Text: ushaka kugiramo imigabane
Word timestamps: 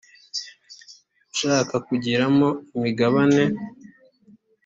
ushaka 1.31 1.75
kugiramo 1.87 2.47
imigabane 2.75 3.43